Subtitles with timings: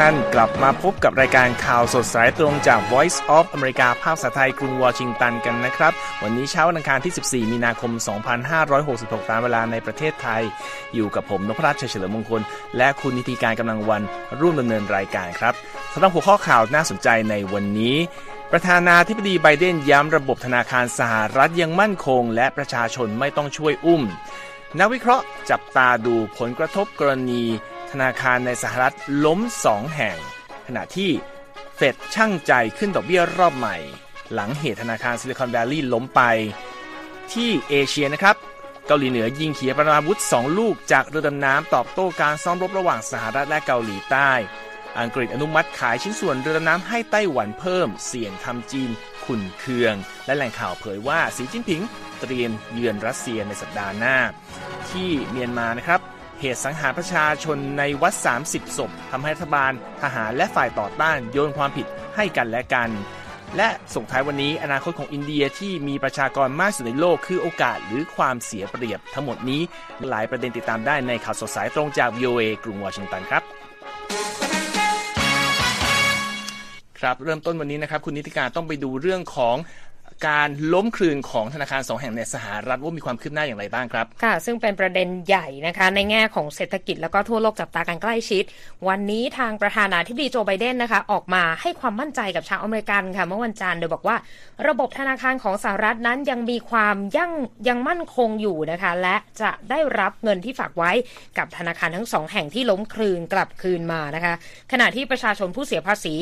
[0.00, 7.92] ท่านกลับมาพบกับรายการข่าวสดสายตรงจาก Voice of America ภาคภาษาไทยกรุงวอชิงตันกันนะครับ วันนี้เช้าวันอังคารที่ 14 มีนาคม
[8.60, 10.42] 2566 ตามเวลาในประเทศไทย
[10.94, 12.40] อยู่กับผมนพรัชเฉลิมมงคล
[12.76, 14.02] และคุณนิติการกำลังวัน
[14.40, 15.54] ร่วมดำเนินรายการครับ
[15.92, 17.96] สำหรับหัวข้อข่าวน่าสนใจในวันนี้
[18.52, 24.02] ประธานาธิบดีไบเดนย้ำระบบธนาคารสหรัฐยังมั่นคง และประชาชนไม่ต้องช่วยอุ้ม
[24.78, 27.42] นักวิเคราะห์จับตาดูผลกระทบกรณี
[27.94, 28.94] ธนาคารในสหรัฐ
[29.24, 30.16] ล้มสองแห่ง
[30.66, 31.10] ขณะที่
[31.76, 33.76] เฟดช่างใจขึ้นดอกเบี้ยรอบใหม่
[34.32, 36.20] หลังเหตุธนาคารซิลิคอนแวลลีย์ล้มไป
[37.32, 38.36] ที่เอเชียนะครับ
[38.86, 44.30] เกาหลีเหนือยิงขีปนาวุธ 2 ลูกจากเรือดำน้ำตอบโต้การซ้อมรบระหว่างสหรัฐและเกาหลีใต้
[45.00, 48.90] อังกฤษอนุมัติขายชิ้นส่วนเรือดำน้ำให้ไต้หวันเพิ่ม เสี่ยงทำจีน
[49.24, 49.94] ขุ่นเคือง
[50.26, 51.82] และแหล่งข่าวเผยว่าสีจิ้นผิง
[52.20, 54.16] เตรียมเยือนรัสเซียในสัปดาห์หน้า
[54.90, 56.00] ที่เมียนมานะครับ
[56.40, 58.14] เหตุสังหารประชาชนในวัด
[58.46, 62.90] 30 ศพทำให้รัฐบาลทหารและฝ่ายต่อต้านโยนความผิดให้กันและกัน
[63.56, 69.62] และส่งท้ายวันนี้อนาคตของอินเดียที่มีประชากรมากสุดในโลกคือโอกาสหรือความเสียเปรียบ ทั้งหมดนี้
[70.08, 73.42] หลายประเด็นติดตามได้ในข่าวสดสายตรงจาก VOA กรุงวอชิงตันครับ
[77.00, 79.56] ครับเริ่มต้นวันนี้นะครับคุณนิติการต้องไปดูเรื่องของ
[80.26, 88.44] การล้มคลืนของธนาคารสองแห่งในสหรัฐว่ามีความคืบหน้าอย่างไรบ้างครับค่ะ ซึ่งเป็นประเด็นใหญ่นะคะในแง่ของเศรษฐกิจแล้วก็ทั่วโลกจับตากันใกล้ชิด
[88.88, 94.16] วันนี้ทางประธานาธิบดีโจไบเดนนะคะ ออกมาให้ความมั่นใจกับชาวอเมริกันค่ะ เมื่อวันจันทร์โดยบอกว่า
[94.68, 97.32] ระบบธนาคารของสหรัฐนั้นยังมีความยั่ง
[97.68, 100.92] ยังมั่นคงอยู่นะคะ และจะได้รับเงินที่ฝากไว้
[101.38, 104.34] กับธนาคารทั้งสองแห่งที่ล้มคลืนกลับคืนมานะคะ
[104.72, 106.14] ขณะที่ประชาชนผู้เสียภาษี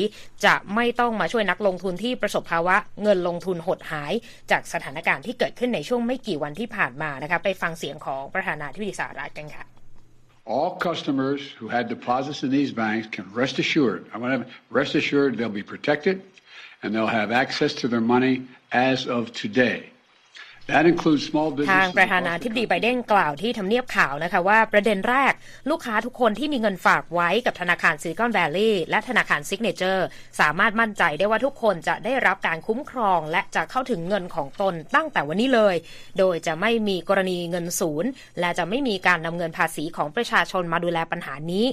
[0.45, 4.11] จะไม่ต้องมาช่วยนักลงทุนที่ประสบภาวะเงินลงทุนหดหาย
[4.51, 9.65] จากสถานการณ์ที่เกิดขึ้นในช่วงไม่กี่วันที่ผ่านมานะคะไปฟังเสียงของประธานาธิบดีสหรัฐกันค่ะ
[10.45, 14.93] All customers who had deposits in these banks can rest assured, I want to rest
[14.95, 16.21] assured they'll be protected
[16.81, 19.92] and they'll have access to their money as of today.
[20.71, 21.95] That includes small ทาง businesses.
[21.97, 25.33] ประธานาธิบดีไบเดนกล่าวที่ทำเนียบข่าวนะคะว่าประเด็นแรก
[25.69, 30.05] ลูกค้าทุกคนที่มีเงินฝากไว้กับธนาคารซิลิคอนแวลลีย์และธนาคารซิกเนเจอร์
[30.39, 35.75] สามารถมั่นใจได้ว่าทุกคนจะได้รับการคุ้มครอง และจะเข้าถึงเงินของตนตั้งแต่วันนี้เลย
[36.19, 38.09] โดยจะไม่มีกรณีเงินศูนย์
[38.39, 41.65] และจะไม่มีการนำเงินภาษีของประชาชนมาดูแลปัญหานี้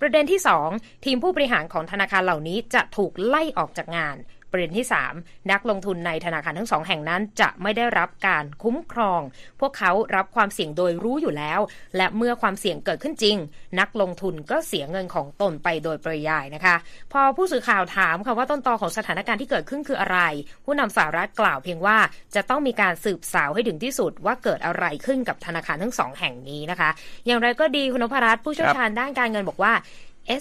[0.00, 0.40] ประเด็นที่
[0.72, 4.18] 2 ทีมผู้บริหารของธนาคารเหล่านี้จะถูกไล่ออกจากงาน
[4.50, 4.86] ประเด็นที่
[5.16, 9.20] 3 นักลงทุนในธนาคารทั้งสองแห่งนั้น จะไม่ได้รับการคุ้มครอง
[9.60, 11.60] พวกเขารับความเสี่ยงโดยรู้อยู่แล้ว
[11.96, 13.36] และเมื่อความเสี่ยงเกิดขึ้นจริง
[13.80, 16.76] นักลงทุนก็เสียเงินของตนไปโดยปริยายนะคะ
[17.12, 20.18] พอผู้สื่อข่าวถามค่ะว่าต้นตอของสถานการณ์ที่เกิดขึ้นคืออะไร
[20.64, 21.96] ผู้นำสหรัฐกล่าวเพียงว่า
[22.34, 26.90] จะต้องมีการสืบสาวให้ถึงที่สุดว่าเกิดอะไรขึ้นกับธนาคารทั้งสองแห่งนี้นะคะ
[27.26, 29.72] อย่างไรก็ดีคุณนพรัตน์ผู้เชี่ยวชาญด้านการเงินบอกว่า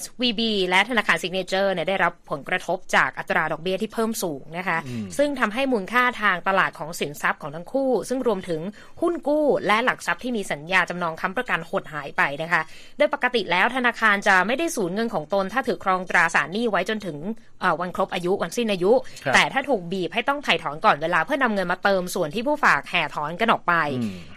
[0.02, 4.78] SVB และธนาคารซิกเนเจอร์เนี่ยได้รับผลกระทบจากอัตราดอกเบี้ยที่เพิ่มสูงนะคะ
[5.18, 8.62] ซึ่งทำให้มูลค่าทางตลาดของสินทรัพย์ของทั้งคู่ ซึ่งรวมถึง
[9.02, 12.62] หุ้นกู้และหลักทรัพย์ที่มีสัญญาจำนองค้ำประกันหดหายไปนะคะ
[12.98, 17.18] โดยปกติแล้วธนาคารจะไม่ได้สูญเงินของตน ถ้าถือครองตราสารหนี้ไว้จนถึง
[17.62, 18.92] เอ่อวันครบอายุวันสิ้นอายุ
[19.26, 23.74] ครับแต่ถ้าถูกบีบให้ต้องถ่ายถอนก่อนเวลาเพื่อนำเงินมาเติมส่วนที่ผู้ฝากแห่ถอนกันออกไป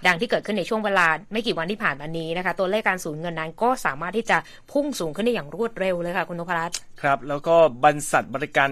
[0.06, 4.36] ดังที่เกิดขึ้นในช่วงเวลาไม่กี่วันที่ผ่านมานี้นะคะ ตัวเลขการสูญเงินนั้นก็สามารถที่จะ
[4.72, 8.70] พุ่งสูงขึ้นได้อย่างรวดเร็วเลยค่ะคุณนพรัตน์ครับ แล้วก็บรรษัทประกัน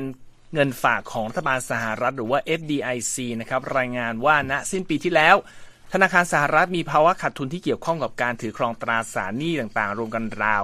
[0.54, 5.36] เงินฝากของรัฐบาลสหรัฐหรือว่า FDIC นะครับรายงานว่าณสิ้นปีที่แล้ว
[5.94, 10.62] ธนาคารสหรัฐมีภาวะขาดทุนที่เกี่ยวข้องกับการถือครองตราสารหนี้ต่างๆ รวมกันราว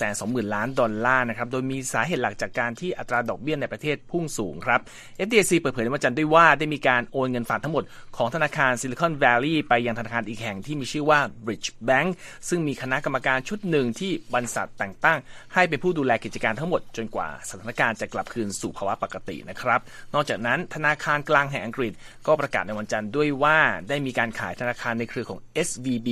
[0.00, 4.80] 620,000 ล้านดอลลาร์นะครับ โดยมีสาเหตุหลักจากการที่อัตราดอกเบี้ยในประเทศพุ่งสูงครับ
[5.26, 7.84] FDIC เปิดเผยในวันจันทร์ด้วยว่าได้มีการโอนเงินฝากทั้งหมด
[8.16, 12.08] ของธนาคารซิลิคอนแวลลีย์ไปยังธนาคารอีกแห่งที่มีชื่อว่า Bridge Bank
[12.48, 15.18] ซึ่งมีคณะกรรมการชุดหนึ่งที่บริษัทแต่งตั้ง
[15.54, 19.80] ให้เป็นผู้ดูแลกิจการทั้งหมดจนกว่าสถานการณ์จะกลับคืนสู่ภาวะปกตินะครับ
[20.14, 21.92] นอกจากนั้นธนาคารกลางแห่งอังกฤษ
[22.26, 23.58] ก็ประกาศในวันจันทร์ด้วยว่า
[23.88, 26.08] ได้มีการขายธนาคารในเครือของ SVB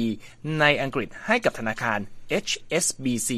[0.61, 1.99] ในอังกฤษให้กับธนาคาร
[2.47, 3.31] HSBC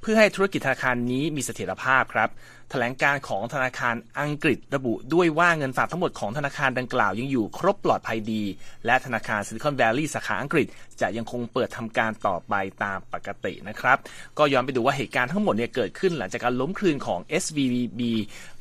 [0.00, 2.30] เพื่อให้ธุรกิจธนาคารนี้มีเสถียรภาพครับ
[2.70, 8.42] แถลงการของธนาคารอังกฤษระบุด้วยว่าเงินฝากทั้งหมดของธนาคารดังกล่าวยังอยู่ครบปลอดภัยดี
[8.86, 10.66] และธนาคารซิลิคอนแวลลีย์สาขาอังกฤษ
[11.00, 13.98] จะยังคงเปิดทำการต่อไปตามปกตินะครับ
[14.38, 18.00] ก็ย้อนไปดูว่าเหตุการณ์ทั้งหมดเนี่ยเกิดขึ้นหลังจากการล้มครืนของ SVB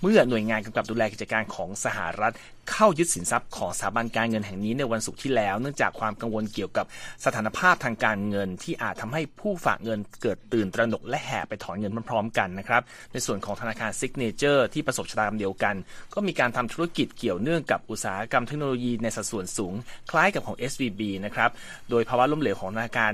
[0.01, 2.33] เมื่อหน่วยงานกำกับดูแลกิจการของสหรัฐ
[2.71, 6.85] เข้ายึดสินทรัพย์ของสถาบันการเงินแห่งนี้ในวันศุกร์ที่แล้ว เนื่องจากความกังวลเกี่ยวกับ
[7.25, 12.81] สถานภาพทางการเงินที่อาจทำให้ผู้ฝากเงินเกิดตื่นตระหนกและแห่ไปถอนเงินพร้อมๆกันนะครับ
[13.13, 15.75] ในส่วนของธนาคารซิกเนเจอร์ที่ประสบชะตากรรมเดียวกัน
[16.13, 19.73] ก็มีการทำธุรกิจเกี่ยวเนื่องกับอุตสาหกรรมเทคโนโลยีในสัดส่วนสูง
[20.11, 21.49] คล้ายกับของ SVB นะครับ
[21.89, 23.11] โดยภาวะล้มเหลวของธนาคาร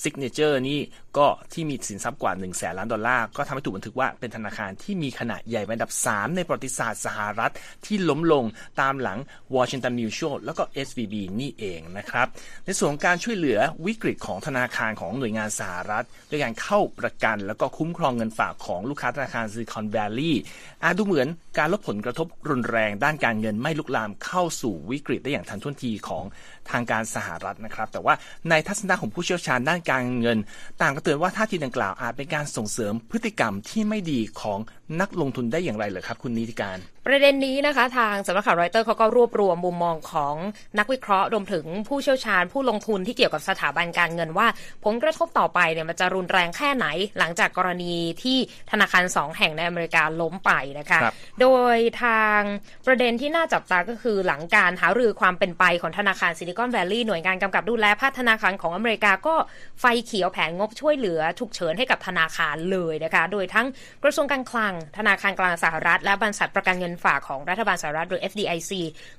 [0.00, 0.80] ซิกเนเจอร์นี่
[1.18, 7.52] ก็ที่มีสินทรัพย์กว่า1นึ่งแสนล้านดอลลาร์ ก็ทำให้ถูกบันทึกว่าเป็นธนาคารที่มีขนาดใหญ่เป็นอันดับ 3 ในประวัติศาสตร์สหรัฐ
[7.86, 8.44] ที่ล้มลง
[8.80, 9.18] ตามหลัง
[9.54, 12.26] Washington Mutual แล้วก็ SVB นี่เองนะครับ
[12.64, 20.42] ในส่วนของการช่วยเหลือวิกฤตของธนาคารของหน่วยงานสหรัฐ ด้วยการเข้าประกันแล้วก็คุ้มครองเงินฝากของลูกค้าธนาคารซิลิคอนแวลลีย์
[20.82, 26.24] อาจดูเหมือนการลดผลกระทบรุนแรงด้านการเงินไม่ลุกลามเข้าสู่วิกฤตได้อย่างทันท่วงทีของ
[26.70, 28.14] ทางการสหรัฐนะครับ แต่ว่า
[28.50, 30.38] ในทัศนะของผู้เชี่ยวชาญด้านการเงิน
[30.80, 34.58] ต่างก็เตือนว่าท่าทีดังกล่าวอาจเป็นการส่งเสริมพฤติกรรมที่ไม่ดีของ
[35.00, 40.34] นักลงทุนได้อย่างไรเหรอครับ คุณนิติการ ประเด็นนี้นะคะ ทางสำนักข่าวรอยเตอร์เขาก็รวบรวมมุมมองของ
[40.78, 44.46] นักวิเคราะห์รวมถึงผู้เชี่ยวชาญผู้ลงทุนที่เกี่ยวกับสถาบันการเงินว่า
[44.84, 46.86] ผลกระทบต่อไปเนี่ยมันจะรุนแรงแค่ไหน
[47.18, 48.38] หลังจากกรณีที่
[48.70, 52.40] ธนาคารสองแห่งในอเมริกาล้มไปนะคะครับโดยทาง
[52.86, 59.34] ประเด็นที่น่าจับตาก็คือหลังการหารือความเป็นไปของธนาคารซิลิคอนแวลลีย์หน่วยงานกำกับดูแลภาคธนาคารของอเมริกาก็
[59.80, 63.66] ไฟเขียวแผนงบช่วยเหลือฉุกเฉินให้กับธนาคารเลยนะคะ โดยทั้ง
[64.04, 68.72] กระทรวงการคลังธนาคารกลางสหรัฐ และบริษัทประกันเงินฝากของรัฐบาลสหรัฐหรือ FDIC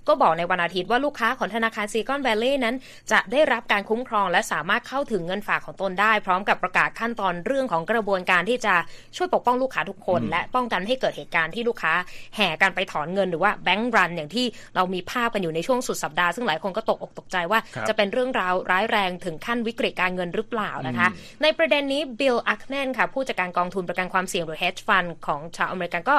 [0.07, 2.75] ก็บอกในวันอาทิตย์ว่าลูกค้าของธนาคารซิลิคอนแวลลีย์นั้น
[3.11, 8.73] จะได้รับการคุ้มครองและสามารถเข้าถึงเงินฝากของตนได้ พร้อมกับประกาศขั้นตอนเรื่องของกระบวนการที่จะ
[9.17, 11.94] ช่วยปกป้องลูกค้าทุกคน และป้องกันให้เกิดเหตุการณ์ที่ลูกค้า
[12.35, 14.45] แห่กันไปถอนเงินหรือว่าแบงก์รันอย่างที่
[14.75, 17.59] เรามีภาพกันอยู่ในช่วงสุดสัปดาห์ซึ่งหลายคนก็ตกอกตกใจว่า
[17.89, 21.07] จะเป็นเรื่องราวร้ายแรงถึงขั้นวิกฤตการเงินหรือเปล่านะคะ
[21.44, 26.16] ในประเด็นนี้บิลอัคเนนค่ะผู้จัดการกองทุนประกันความเสี่ยงหรือ hedge fund ของชาวอเมริกันก็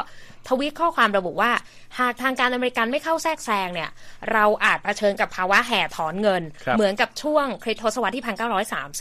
[0.48, 1.52] ทวีตข้อความระบุว่า
[2.00, 3.90] หากทางการอเมริกันไม่เข้าแทรกแซงเนี่ย
[4.32, 8.24] เราอาจเผชิญกับภาวะแห่ถอนเงินครับเหมือนกับช่วงคริสตศวรรษที่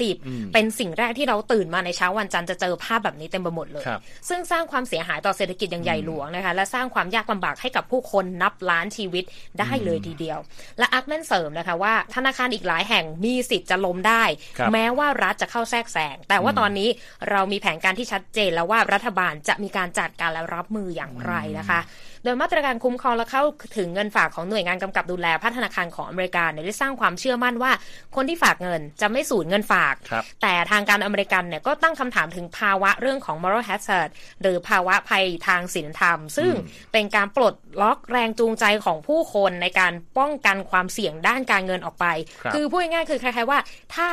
[0.07, 3.99] 1930 เป็นสิ่งแรกที่เราตื่นมาในเช้าวันจันทร์จะเจอภาพแบบนี้เต็มไปหมดเลยครับ
[4.29, 9.23] ซึ่งสร้างความเสียหายต่อเศรษฐกิจอย่างใหญ่หลวงนะคะ และสร้างความยากลำบากให้กับผู้คนนับล้านชีวิต
[9.59, 10.39] ได้เลยทีเดียว
[10.79, 14.23] และอักแมนเสริมนะคะว่าธนาคารอีกหลายแห่งมีสิทธิ์จะล้มได้
[14.57, 16.89] ครับแม้ว่ารัฐจะเข้าแทรกแซงแต่ว่าตอนนี้
[17.29, 21.28] เรามีแผนการที่ชัดเจนแล้วว่ารัฐบาลจะมีการจัดการและรับมืออย่างไร
[21.59, 21.81] นะคะ
[22.23, 23.43] โดยมาตรการคุ้มครองและเข้า
[23.77, 27.71] ถึงเงินฝากของหน่วยงานกำกับดูแลภาคธนาคารของอเมริกาเนี่ยได้สร้างความเชื่อมั่นว่า
[28.15, 34.09] คนที่ฝากเงินจะไม่สูญเงินฝากครับแต่ทางการอเมริกันเนี่ยก็ตั้งคำถามถึงภาวะเรื่องของ moral hazard
[34.41, 36.51] หรือภาวะภัยทางศีลธรรม ซึ่ง
[36.91, 42.05] เป็นการปลดล็อกแรงจูงใจของผู้คนในการป้องกันความเสี่ยงด้านการเงินออกไป
[42.43, 43.59] ครับอพูดง่ายๆคือคล้ายๆว่า
[43.95, 44.09] ถ้า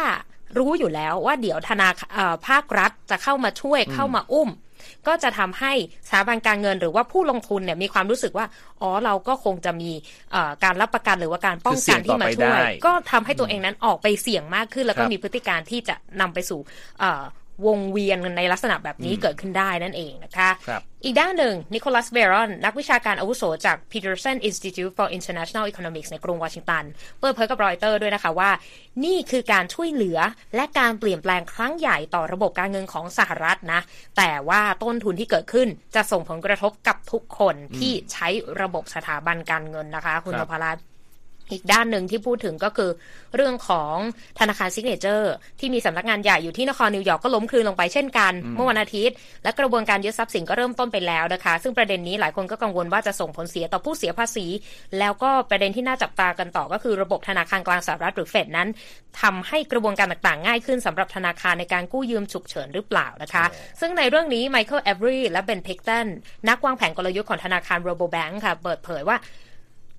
[0.58, 4.50] รู้อยู่แล้วว่าเดี๋ยวธนาคารเอ่อภาครัฐจะเข้ามาช่วยเข้ามาอุ้ม
[5.06, 5.72] ก็จะทำให้
[6.08, 8.46] สถาบันการเงินหรือว่าผู้ลงทุนเนี่ยมีความรู้สึกว่า
[8.80, 9.90] อ๋อเราก็คงจะมี
[10.32, 16.60] เอ่อการรับประกันหรือว่าการป้องกันที่มาช่วยคือเสี่ยงต่อไปได้ก็ทำให้ตัวเองนั้นออกไปเสี่ยงมากขึ้น แล้วก็ครับมีพฤติการที่จะนำไปสู่
[17.00, 17.22] เอ่อ
[17.66, 26.84] วงเวียนในลักษณะแบบนี้เกิดขึ้นได้นั่นเองนะคะครับอีกด้านหนึ่ง นิโคลัสเบรอน นักวิชาการอาวุโสจาก Peterson Institute for International Economics ในกรุงวอชิงตัน
[27.20, 28.50] เปิดเผยกับรอยเตอร์ด้วยนะคะว่า
[29.04, 30.18] นี่คือการช่วยเหลือ
[30.54, 33.80] และการเปลี่ยนแปลงครั้งใหญ่ต่อระบบการเงินของสหรัฐนะ
[34.16, 38.28] แต่ว่าต้นทุนที่เกิดขึ้นจะส่งผลกระทบกับทุกคนที่ใช้
[38.60, 40.82] ระบบสถาบันการเงินนะคะ คุณครันบพรัตน์
[41.50, 42.90] อีกด้านหนึ่งที่พูดถึงก็คือ
[43.36, 43.94] เรื่องของ
[44.38, 54.46] ธนาคารซิกเนเจอร์ที่มีสำนักงานใหญ่อยู่ที่นครนิวยอร์กก็ล้มครืนลงไปเช่นกัน เมื่อวันอาทิตย์ และกระบวนการยึดทรัพย์สินก็เริ่มต้นไปแล้วนะคะ ซึ่งประเด็นนี้หลายคนก็กังวลว่าจะส่งผลเสียต่อผู้เสียภาษี
[54.98, 58.68] แล้วก็ประเด็นที่น่าจับตากันต่อก็คือระบบธนาคารกลางสหรัฐหรือเฟดนั้น
[59.20, 63.44] ทำให้กระบวนการต่างๆ ง่ายขึ้นสำหรับธนาคารในการกู้ยืมฉุกเฉินหรือเปล่านะคะ
[63.80, 66.06] ซึ่งในเรื่องนี้ไมเคิลเอเวอรีและเบนพิกตัน
[66.48, 69.16] นักวางแผนกลยุทธ์ของธนาคาร Rabobank ค่ะเปิดเผยว่า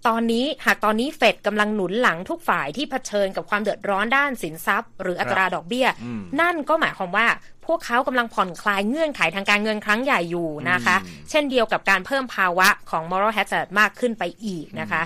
[0.07, 5.87] ตอนนี้หากตอนนี้เฟดกำลังหนุนหลังทุกฝ่ายที่เผชิญกับความเดือดร้อนด้านสินทรัพย์ หรืออัตราดอกเบี้ย
[6.41, 7.27] นั่นก็หมายความว่า
[7.65, 10.95] พวกเขากำลังผ่อนคลายเงื่อนไขทางการเงินครั้งใหญ่อยู่นะคะ
[11.29, 15.01] เช่นเดียวกับการเพิ่มภาวะของ moral hazard มากขึ้นไปอีกนะคะ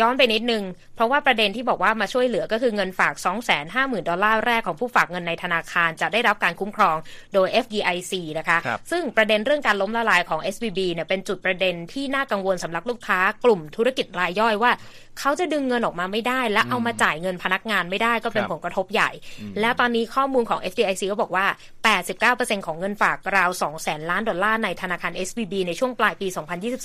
[0.00, 0.62] ย้อนไปนิดนึง
[0.96, 3.14] เพราะว่าประเด็นที่บอกว่ามาช่วยเหลือก็คือเงินฝาก
[3.60, 6.96] 250,000 ดอลลาร์แรกของผู้ฝากเงินในธนาคารจะได้รับการคุ้มครอง
[7.34, 14.72] โดย FDIC นะคะครับซึ่งประเด็นเรื่องการล้มละลายของ SVB เนี่ยเป็นจุดประเด็นที่น่ากังวลสำหรับลูกค้ากลุ่มธุรกิจรายย่อยว่า
[15.20, 19.10] เขาจะดึงเงินออกมาไม่ได้ และเอามาจ่ายเงินพนักงานไม่ได้ก็เป็นครับผลกระทบใหญ่
[19.60, 21.46] แล้วตอนนี้ข้อมูลของ FDIC ก็บอกว่า
[22.06, 26.26] 89%ของเงินฝากราว2แสนล้านดอลลาร์ในธนาคาร SVB ในช่วงปลายปี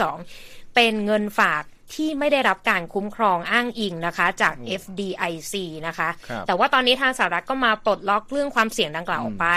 [0.09, 1.63] 2022 เป็นเงินฝาก
[1.93, 5.53] ที่ไม่ได้รับการคุ้มครองอ้างอิงนะคะ จาก FDIC
[5.87, 9.47] นะคะครับแต่ว่าตอนนี้ทางสหรัฐก็มาปลดล็อกเรื่องความเสี่ยงดังกล่าวออกไป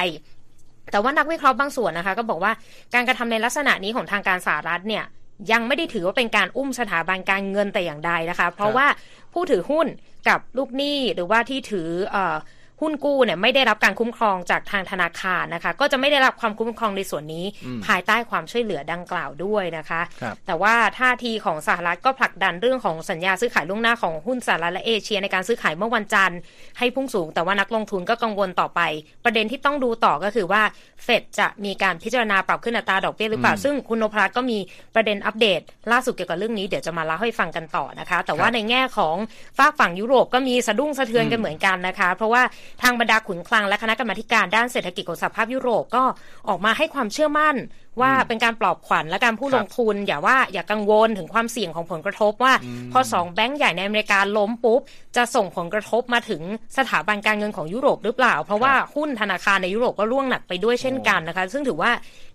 [0.92, 2.52] แต่ว่านักวิเคราะห์บางส่วนนะคะ ก็บอกว่า
[2.94, 5.04] การกระทำในลักษณะนี้ของทางการสหรัฐเนี่ย
[5.52, 8.86] ยังไม่ได้ถือว่าเป็นการอุ้มสถาบันการเงินแต่อย่างใดนะคะ เพราะว่า
[9.32, 9.86] ผู้ถือหุ้น
[10.28, 12.36] กับลูกหนี้หรือว่าที่ถือเออ
[12.80, 17.44] หุ้นกู้เนี่ยไม่ได้รับการคุ้มครองจากทางธนาคารนะคะ ก็จะไม่ได้รับความคุ้มครองในส่วนนี้
[17.86, 26.38] ภายใต้ความช่วยเหลือดังกล่าวด้วยนะคะครับแต่ว่าท่าทีของสหรัฐก็ผลักดันเรื่องของสัญญาซื้อขายล่วงหน้าของหุ้นสหรัฐและเอเชีย ในการซื้อขายเมื่อวันจันทร์
[26.78, 28.80] ให้พุ่งสูง แต่ว่านักลงทุนก็กังวลต่อไป
[29.24, 30.62] ประเด็นที่ต้องดูต่อก็คือว่า
[31.04, 34.58] เฟดจะมีการพิจารณาปรับขึ้นอัตราดอกเบี้ยหรือเปล่า ซึ่งคุณนพรัตน์ก็มี
[34.94, 35.60] ประเด็นอัปเดต
[35.92, 39.16] ล่าสุดเกี่ยวกับเรื่องนี้เดี๋ยวจะมาเล่าให้ฟังกันต่อนะคะ แต่ว่าในแง่ของ
[39.58, 42.42] ฝากฝั่งยุโรปก็มีสะดุ้งสะเทือนกันเหมือนกันนะคะ เพราะว่า
[42.82, 46.04] ทางบรรดาขุนคลังและคณะกรรมาธิการด้านเศรษฐกิจของสหภาพยุโรปก็
[46.48, 47.56] ออกมาให้ความเชื่อมั่น
[48.00, 52.54] ว่าเป็นการปลอบขวัญและการผู้ครับลงทุน อย่าว่าอย่ากังวลถึงความเสี่ยงของผลกระทบว่า
[52.92, 54.80] พอสองแบงก์ใหญ่ในอเมริกาล้มปุ๊บ
[55.16, 56.42] จะส่งผลกระทบมาถึง
[56.78, 61.90] สถาบันการเงินของยุโรปหรือเปล่า เพราะว่าหุ้นธนาคารในยุโรปก็ร่วงหนักไปด้วยเช่นกันนะคะ ซึ่งถือว่า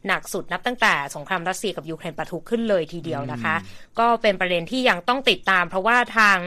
[0.08, 3.56] หนักสุดนับตั้งแต่สงครามรัสเซียกับยูเครนปะทุขึ้นเลยทีเดียวนะคะ
[4.00, 6.38] ก็เป็นประเด็นที่ยังต้องติดตาม เพราะว่าทาง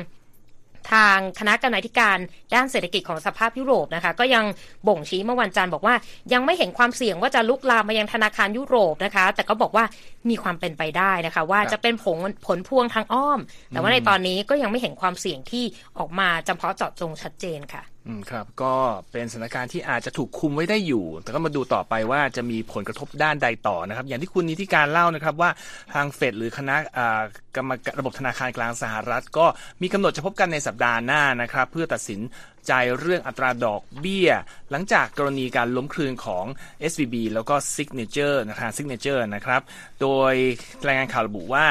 [0.92, 2.18] ทางคณะกรรมาธิการ
[2.54, 4.44] ด้านเศรษฐกิจของสภาพยุโรปนะคะ ก็ยัง
[4.88, 5.94] บ่งชี้เมื่อวันจันทร์บอกว่า
[6.32, 9.84] ยังไม่เห็นความเสี่ยงว่าจะลุกลามมายังธนาคารยุโรปนะคะ แต่ก็บอกว่า
[10.28, 15.64] มีความเป็นไปได้นะคะ ว่าจะเป็นผลผลพวงทางอ้อม แต่ว่าในตอนนี้ก็ยังไม่เห็นความเสี่ยงที่
[15.98, 18.74] ออกมาจำเพาะเจาะจงชัดเจนค่ะ อืมครับ ก็
[19.12, 25.50] เป็นสถานการณ์ที่อาจจะถูกคุมไว้ได้อยู่ แต่ก็มาดูต่อไปว่าจะมีผลกระทบด้านใดต่อนะครับ อย่างที่คุณนิติการเล่านะครับว่า
[25.94, 27.20] ทางเฟดหรือคณะอ่า
[27.56, 29.46] กรรมการระบบธนาคารกลางสหรัฐ ก็
[29.82, 32.20] มีกำหนดจะพบกันในสัปดาห์หน้านะครับ เพื่อตัดสิน
[32.66, 34.30] ใจเรื่องอัตราดอกเบี้ย
[34.70, 36.44] หลังจากกรณีการล้มคลืนของ
[36.90, 39.60] SVB แล้วก็ Signature นะครับ Signature นะครับ
[40.00, 40.34] โดย
[40.86, 41.66] รายงานข่าวระบุว่า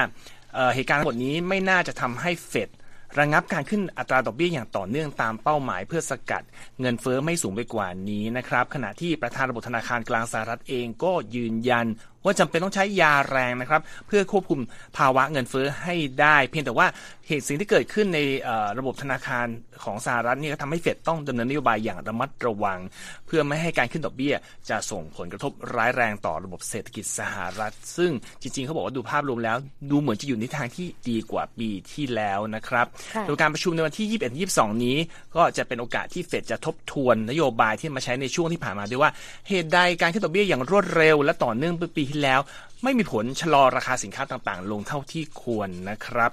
[0.54, 2.70] เอ่อเหตุการณ์ทั้งหมดนี้ไม่น่าจะทำให้เฟด
[3.18, 6.44] ระงับการขึ้นอัตราดอกเบี้ยอย่างต่อเนื่องตามเป้าหมายเพื่อสกัด
[6.80, 11.88] เงินเฟ้อไม่สูงไปกว่านี้นะครับ ขณะที่ประธานระบบธนาคารกลางสหรัฐเองก็ยืนยัน
[12.26, 14.60] ว่าจำเป็นต้องใช้ยาแรงนะครับ เพื่อควบคุม
[14.98, 16.88] ภาวะเงินเฟ้อให้ได้ เพียงแต่ว่า
[17.28, 19.48] เหตุสิ่งที่เกิดขึ้นในเอ่อระบบธนาคาร
[19.84, 22.80] ของสหรัฐเนี่ยก็ทำให้เฟดต้องดำเนินนโยบายอย่างระมัดระวัง
[23.26, 24.34] เพื่อไม่ให้การขึ้นดอกเบี้ย
[24.70, 28.12] จะส่งผลกระทบร้ายแรงต่อระบบเศรษฐกิจสหรัฐ ซึ่ง
[28.42, 29.58] จริงๆ เขาบอกว่าดูภาพรวมแล้ว
[29.92, 32.86] ดูเหมือนจะอยู่ในทางที่ดีกว่าปีที่แล้วนะครับ
[33.16, 34.20] ค่ะโดยการประชุมในวันที่
[34.56, 34.98] 21-22 นี้
[35.36, 39.12] ก็จะเป็นโอกาสที่เฟดจะทบทวนนโยบายที่มาใช้ในช่วงที่ผ่านมาด้วยว่า
[39.50, 42.42] เหตุใดการขึ้นดอกเบี้ยอย่างรวดเร็ว และต่อเนื่องเมื่อปีที่แล้ว
[42.84, 46.32] ไม่มีผลชะลอราคาสินค้าต่างๆ ลงเท่าที่ควรนะครับ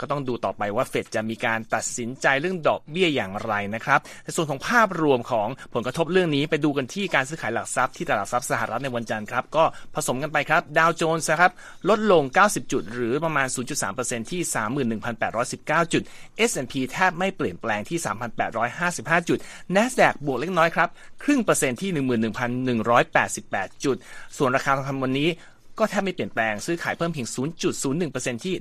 [0.00, 11.52] ก็ต้องดูต่อไปว่าเฟดจะมีการตัดสินใจเรื่องดอกเบี้ยอย่างไรนะครับในส่วนของภาพรวมของผลกระทบเรื่องนี้ไปดูกันที่การซื้อขายหลักทรัพย์ที่ตลาดหลักทรัพย์สหรัฐในวันจันทร์ครับก็ผสมกันไปครับดาวโจนส์ครับ
[11.88, 13.46] ลดลง 90 จุด หรือประมาณ
[13.88, 14.40] 0.3%ที่
[15.22, 16.02] 31,819 จุด
[16.50, 17.98] S&P แทบไม่เปลี่ยนแปลงที่
[18.62, 19.38] 3,855 จุด
[19.76, 20.88] NASDAQ บวกเล็กน้อยครับ
[21.22, 21.90] ครึ่งเปอร์เซ็นต์ที่
[22.86, 23.96] 11,188 จุด
[24.36, 25.28] ส่วนราคาทองคำวันนี้
[25.78, 27.28] ก็แทบไม่เปลี่ยนแปลงซื้อขายเพิ่มเพียง
[27.86, 28.54] 0.01%ที่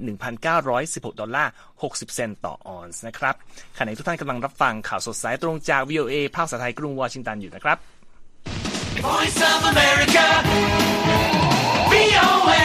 [0.57, 1.51] 1,916 ดอลลาร์
[1.83, 3.35] 60 เซนต์ต่อออนซ์นะครับ
[3.77, 7.77] ขณะนี้ทุกท่านกำลังรับฟังข่าวสดสายตรงจาก VOA ภาคภาษาไทยกรุงวอชิงตันอยู่นะครับ
[9.07, 10.25] Voice of America.
[11.91, 12.63] VOA.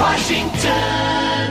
[0.00, 1.48] Washington.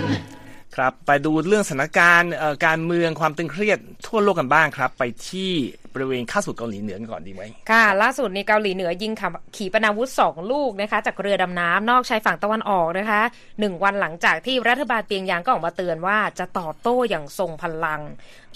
[0.75, 5.53] ครับ ไปดูเรื่องสถานการณ์เอ่อการเมืองความตึงเครียดทั่วโลกกันบ้างครับ ไปที่
[5.93, 13.21] บริเวณข้าสู่เกาหลีเหนือก่อนดีไหมค่ะ ล่าสุดในเกาหลีเหนือยิงขับขีปนาวุธสองลูกนะคะ จากเรือดำน้ำนอกชายฝั่งตะวันออกนะคะ
[13.59, 18.01] หนึ่งวันหลังจากที่รัฐบาลเปียงยางก็ออกมาเตือนว่าจะตอบโต้อย่างทรงพลัง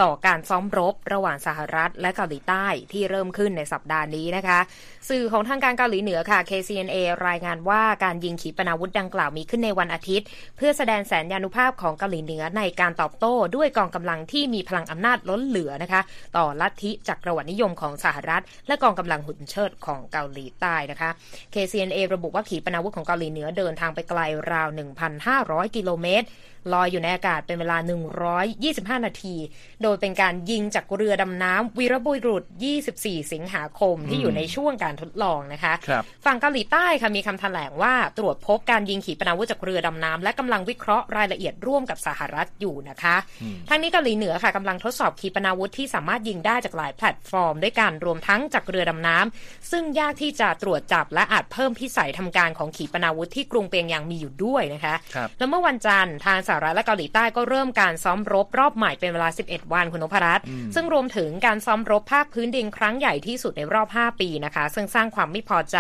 [0.01, 4.59] ต่อการซ้อมรบระหว่างสหรัฐและเกาหลีใต้ที่เริ่มขึ้นในสัปดาห์นี้นะคะ
[5.09, 10.27] สื่อของทางการเกาหลีเหนือค่ะ KCNA รายงานว่าการยิงขีปนาวุธดังกล่าวมีขึ้นในวันอาทิตย์
[10.57, 16.01] เพื่อแสดงแสนยานุภาพของเกาหลีเหนือในการตอบโต้ด้วยกองกำลังที่มีพลังอำนาจล้นเหลือนะคะ
[16.37, 21.09] ต่อลัทธิจักรปรรดินิยมของสหรัฐ และกองกำลังหุ่นเชิดของเกาหลีใต้นะคะ
[21.53, 24.19] KCNA ระบุว่าขีปนาวุธของเกาหลีเหนือเดินทางไปไกล
[24.51, 24.67] ราว
[25.17, 26.25] 1,500 กิโลเมตร
[26.73, 27.77] ลอยอยู่ในอากาศเป็นเวลา
[28.41, 29.35] 125 นาที
[29.83, 32.43] โดยเป็นการยิงจากเรือดำน้ำวีรบุรุษ
[32.87, 43.15] 24 สิงหาคมที่อยู่ในช่วงการทดลองนะคะครับฝั่งเกาหลีใต้ค่ะมีคำแถลงว่าตรวจพบการยิงขีปนาวุธจากเรือดำน้ำและกำลังวิเคราะห์รายละเอียดร่วมกับสหรัฐอยู่นะคะ
[43.69, 60.45] ทั้งนี้เกาหลีเหนือค่ะกำลังทดสอบขีปนาวุธที่สามารถยิงได้จากหลายแพลตฟอร์ม ด้วยการรวมทั้งจากเรือดำน้ำซึ่งยากที่จะตรวจจับและอาจเพิ่มพิสัยทำการของขีปนาวุธที่กรุงเปียงยางมีอยู่ด้วยนะคะครับแล้วเมื่อวันจันทร์ทางสหรัฐและเกาหลีใต้ก็เริ่มการซ้อมรบรอบใหม่เป็นเวลา 11 วันคุณนพรัตน์
[60.75, 65.77] ซึ่งรวมถึงการซ้อมรบภาคพื้นดินครั้งใหญ่ที่สุดในรอบ 5 ปีนะคะ ซึ่งสร้างความไม่พอใจ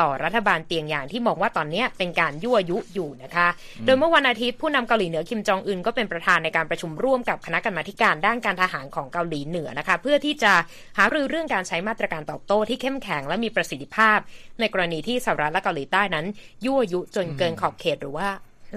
[0.00, 3.48] ต่อรัฐบาลเตียงอย่างที่มองว่าตอนเนี้ยเป็นการยั่วยุอยู่นะคะ
[3.84, 10.52] โดยเมื่อวันอาทิตย์ผู้นำเกาหลีเหนือคิมจองอึนก็เป็นประธานในการประชุมร่วมกับคณะกรรมาธิการด้านการทหารของเกาหลีเหนือนะคะ เพื่อที่จะ
[10.98, 14.18] หารือเรื่องการใช้มาตรการตอบโต้ที่เข้มแข็งและมีประสิทธิภาพ
[14.60, 16.26] ในกรณีที่สหรัฐและเกาหลีใต้นั้น
[16.64, 18.28] ยั่วยุจนเกินขอบเขตหรือว่า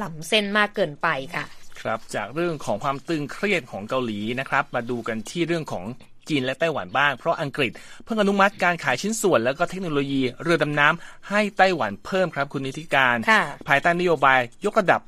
[0.03, 1.45] ล้ำเส้นมากเกินไปค่ะ
[1.81, 5.85] ครับจากเรื่องของความตึงเครียดของเกาหลีนะครับ มาดูกันที่เรื่องของ
[6.29, 7.71] จีนและไต้หวันบ้าง เพราะอังกฤษ
[8.03, 15.01] เพิ่งอนุมัติการขายชิ้นส่วน แล้วก็เทคโนโลยีเรือดำน้ำให้ไต้หวันเพิ่มครับคุณนิติการค่ะภายใต้นโยบายยกระดับ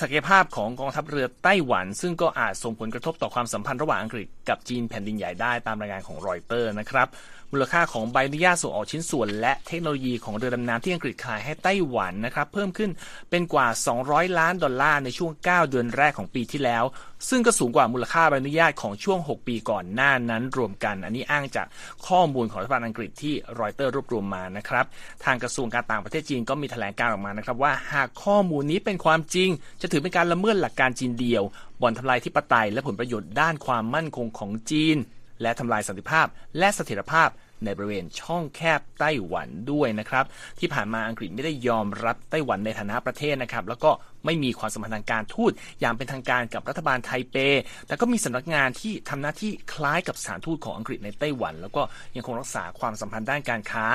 [0.00, 7.08] ศักยภาพของกองทัพเรือไต้หวัน ซึ่งก็อาจส่งผลกระทบต่อความสัมพันธ์ระหว่างอังกฤษกับจีนแผ่นดินใหญ่ได้ตามรายงานของรอยเตอร์นะครับ
[7.52, 12.90] มูลค่าของใบอนุญาตส่งออกชิ้นส่วน และเทคโนโลยีของเรือดำน้ำที่อังกฤษขายให้ไต้หวันนะครับเพิ่มขึ้น
[13.30, 13.66] เป็นกว่า
[14.02, 16.84] 200 ล้านดอลลาร์ในช่วง 9 เดือนแรกของปีที่แล้ว
[17.28, 21.66] ซึ่งก็สูงกว่ามูลค่าใบอนุญาตของช่วง 6 ปีก่อนหน้านั้นรวมกัน อันนี้อ้างจาก
[22.06, 24.84] ข้อมูลของรัฐบาลอังกฤษที่รอยเตอร์รวบรวมมานะครับ
[25.24, 29.48] ทางกระทรวงการต่างประเทศจีนก็มีแถลงการออกมานะครับว่าหากข้อมูลนี้เป็นความจริง
[29.80, 31.42] จะถือเป็นการละเมิดหลักการจีนเดียว
[31.80, 34.98] บ่อนทำลายที่ปไตยและผลประโยชน์ด้านความมั่นคงของจีน
[35.42, 36.26] และทำลายสันติภาพ
[36.58, 37.30] และเสถียรภาพ
[37.64, 40.24] ในบริเวณช่องแคบไต้หวันด้วยนะครับ
[40.58, 43.90] ที่ผ่านมาอังกฤษไม่ได้ยอมรับไต้หวันในฐานะประเทศนะครับ แล้วก็
[44.24, 47.36] ไม่มีความสัมพันธ์ทางการทูตอย่างเป็นทางการกับรัฐบาลไทเป
[47.86, 51.82] แต่ก็มีสำนักงานที่ทำหน้าที่คล้ายกับสถานทูตของอังกฤษในไต้หวัน แล้วก็
[52.16, 53.86] ยังคงรักษาความสัมพันธ์ด้านการค้า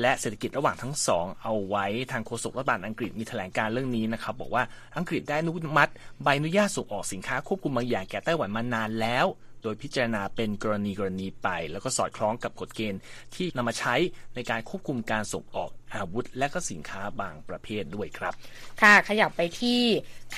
[0.00, 4.62] และเศรษฐกิจระหว่างทั้งสองเอาไว้ทางโฆษกรัฐบาลอังกฤษมีแถลงการเรื่องนี้นะครับ บอกว่า
[4.96, 5.92] อังกฤษได้อนุมัติ
[6.22, 9.26] ใบอนุญาตส่งออกสินค้าควบคุมบางอย่างแก่ไต้หวันมานานแล้ว
[9.62, 13.00] โดยพิจารณาเป็นกรณีกรณีไป แล้วก็สอดคล้องกับกฎเกณฑ์
[13.34, 13.94] ที่นำมาใช้
[14.34, 18.34] ในการควบคุมการส่งออก อาวุธ และก็สินค้าบางประเภทด้วยครับ
[18.82, 19.80] ค่ะขยับไปที่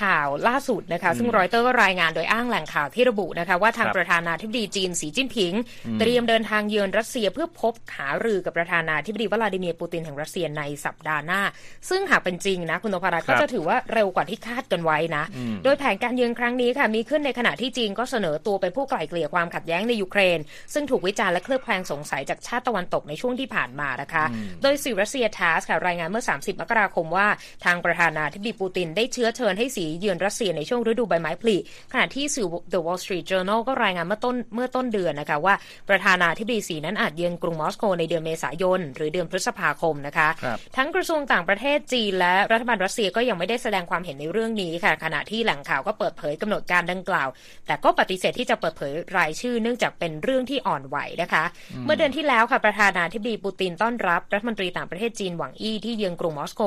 [0.02, 5.52] ข่าวล่าสุดนะคะ ซึ่งรอยเตอร์ก็รายงานโดยอ้างแหล่งข่าวที่ระบุนะคะ ว่าทางครับประธานาธิบดีจีนสีจิ้นผิง
[6.00, 11.42] เตรียมเดินทางเยือนรัสเซียเพื่อพบหารือกับประธานาธิบดีวลาดิเมียร์ปูตินแห่งรัสเซียในสัปดาห์หน้า
[11.88, 15.25] ซึ่งหากเป็นจริงนะคุณนพรัตน์ครัก็บจะถือว่าเร็วกว่าที่คาดกันไว้นะ
[15.64, 20.38] โดยแผนการเยือนครั้งนี้ค่ะมีขึ้นในขณะที่จีนก็เสนอตัวเป็นผู้ไกล่เกลี่ยความขัดแย้งในยูเครน
[20.75, 24.25] ซึ่งถูกวิจารณ์และเคลือบแคลงสงสัยจากชาติตะวันตกในช่วงที่ผ่านมานะคะ
[24.62, 27.27] โดยสื่อรัสเซีย TASS ค่ะรายงานเมื่อ 30 มกราคมว่า
[27.65, 31.57] ทางประธานาธิบดีปูตินได้เชื้อเชิญให้สีเยือนรัสเซียในช่วงฤดูใบไม้ผลิ
[31.93, 35.55] ขณะที่สื่อ The Wall Street Journal ก็รายงานเมื่อต้นเมื่อต้นเดือนนะคะว่า
[35.89, 47.28] ประธานาธิบดีสีนั้นอาจเยือนกรุงมอสโกในเดือนเมษายน หรือเดือนพฤษภาคมนะคะครับทั้งกระทรวงต่างประเทศจีนและรัฐบาลรัสเซียก็ยังไม่ได้แสดงความเห็นในเรื่องนี้ค่ะ ขณะที่แหล่งข่าวก็เปิดเผยกำหนดการดังกล่าว
[47.67, 51.45] แต่ก็ปฏิเสธที่จะเปิดเผยรายชื่อเนื่องจากเป็นเรื่องที่อ่อนไหวนะคะ
[51.85, 56.62] เมื่อเดือนที่แล้วค่ะประธานาธิบดีปูตินต้อนรับรัฐมนตรีต่างประเทศจีนหวังอี้ที่เยือนกรุงมอสโก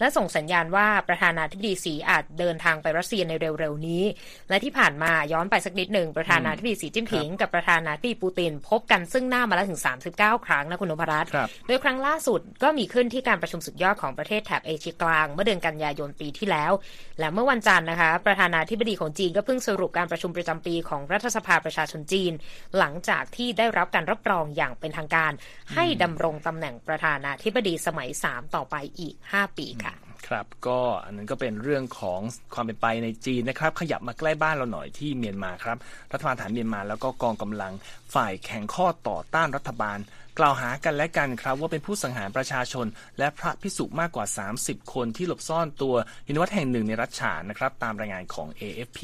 [0.00, 4.04] และส่งสัญญาณว่าประธานาธิบดีสีอาจเดินทางไปรัสเซียในเร็วๆนี้
[4.48, 9.80] และที่ผ่านมาย้อนไปสักนิดหนึ่งประธานาธิบดีสีจิ้นผิง กับประธานาธิบดีปูติน พบกันซึ่งหน้ามาแล้วถึง
[10.14, 16.72] 39 ครั้งนะคุณนพรัตน์ครับโดยครั้งล่าสุดก็มีขึ้นที่การประชุมสุดยอดของประเทศแถบเอเชียกลาง เมื่อเดือนกันยายนปีที่แล้ว
[17.18, 22.32] และเมื่อวันจันทร์นะคะ ประธานาธิบดีของจีนก็เพิ่งสรุปการประชุมประจำปีของรัฐสภาประชาชนจีน
[22.78, 25.32] หลังจากที่ได้รับการรับรองอย่างเป็นทางการ
[25.74, 29.94] ให้ดำรงตำแหน่งประธานาธิบดีสมัย3 ต่อไปอีก 5 ปีค่ะ
[30.28, 32.20] ครับก็อันนั้นก็เป็นเรื่องของ
[32.54, 35.78] ความเป็นไปในจีนนะครับ ขยับมาใกล้บ้านเราหน่อยที่เมียนมาครับ
[36.12, 37.72] รัฐบาลฐานเมียนมาแล้วก็กองกำลัง
[38.14, 39.98] ฝ่ายแข่งข้อต่อต้านรัฐบาล
[40.38, 42.86] กล่าวหากันและกันครับ ว่าเป็นผู้สังหารประชาชน
[43.18, 44.26] และพระพิสุมากกว่า
[44.60, 45.94] 30 คนที่หลบซ่อนตัว
[46.24, 49.00] อยู่ในวัดแห่งหนึ่งในรัฐฉานนะครับ ตามรายงานของ AFP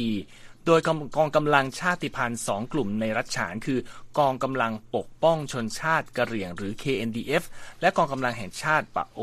[0.67, 3.79] โดยกองกองกำลังชาติพันธุ์สองกลุ่มในรัฐฉานคือ
[4.19, 7.45] กองกำลังปกป้องชนชาติกะเหรี่ยงหรือ KNDF
[7.81, 9.21] และกองกำลังแห่งชาติปะโอ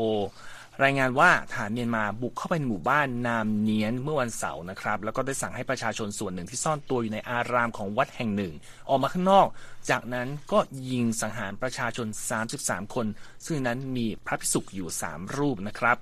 [0.82, 8.52] รายงานว่าฐานเมียนมาบุกเข้าไปในหมู่บ้านนามเนียนเมื่อวันเสาร์นะครับ แล้วก็ได้สั่งให้ประชาชนส่วนหนึ่งที่ซ่อนตัวอยู่ในอารามของวัดแห่งหนึ่ง
[8.88, 9.46] ออกมาข้างนอก
[9.90, 10.58] จากนั้นก็
[10.90, 12.06] ยิงสังหารประชาชน
[12.50, 13.06] 33 คน
[13.46, 15.96] ซึ่งนั้นมีพระภิกษุอยู่ 3 รูปนะครับ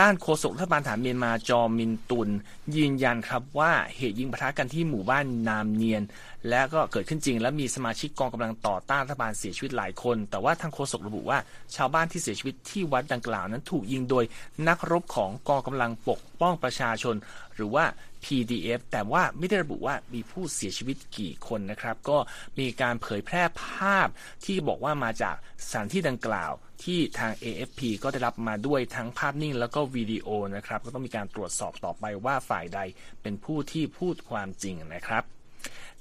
[0.00, 2.28] ด้านโฆษกรัฐบาลฐานเมียนมาจอมินตุน
[2.76, 6.02] ยืนยันครับว่าเหตุยิงปะทะกันที่หมู่บ้านนามเนียน
[6.48, 11.38] และก็เกิดขึ้นจริง และมีสมาชิกกองกำลังต่อต้านรัฐบาลเสียชีวิตหลายคน แต่ว่าทางโฆษกระบุว่า
[11.76, 14.24] ชาวบ้านที่เสียชีวิตที่วัดดังกล่าวนั้นถูกยิงโดย
[14.68, 17.14] นักรบของกองกำลังปกป้องประชาชน
[17.54, 17.84] หรือว่า
[18.24, 22.18] PDF แต่ว่าไม่ได้ระบุว่ามีผู้เสียชีวิตกี่คนนะครับ ก็
[22.58, 24.08] มีการเผยแพร่ภาพ
[24.44, 26.52] ที่บอกว่ามาจากสถานที่ดังกล่าว
[26.84, 32.80] ที่ทาง AFP ก็ได้รับมาด้วยทั้งภาพนิ่งแล้วก็วิดีโอนะครับ ก็ต้องมีการตรวจสอบต่อไปว่าฝ่ายใด
[33.22, 35.24] เป็นผู้ที่พูดความจริงนะครับ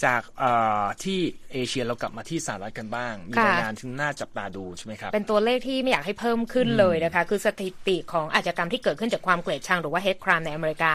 [0.06, 1.20] จากเอ่อที่
[1.54, 10.94] เอเชียเรากลับมาที่สหรัฐกันบ้าง มีค่ะรายงานที่น่าจับตาดูใช่ไหมครับ เป็นตัวเลขที่ไม่อยากให้เพิ่มขึ้นเลยนะคะ คือสถิติของอาชญากรรมที่เกิดขึ้นจากความเกลียดชังหรือว่า hate crime ในอเมริกา